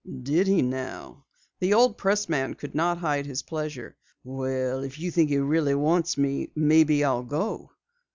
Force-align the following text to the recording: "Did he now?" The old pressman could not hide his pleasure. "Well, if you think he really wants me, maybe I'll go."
"Did 0.23 0.47
he 0.47 0.63
now?" 0.63 1.25
The 1.59 1.75
old 1.75 1.95
pressman 1.95 2.55
could 2.55 2.73
not 2.73 2.97
hide 2.97 3.27
his 3.27 3.43
pleasure. 3.43 3.95
"Well, 4.23 4.81
if 4.83 4.97
you 4.97 5.11
think 5.11 5.29
he 5.29 5.37
really 5.37 5.75
wants 5.75 6.17
me, 6.17 6.49
maybe 6.55 7.03
I'll 7.03 7.21
go." 7.21 7.69